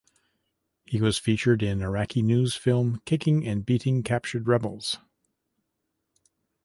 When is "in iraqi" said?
1.61-2.23